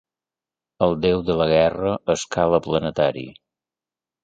El 0.85 0.95
déu 1.03 1.21
de 1.27 1.35
la 1.43 1.47
guerra 1.51 1.93
a 1.99 2.15
escala 2.17 2.63
planetària. 2.71 3.39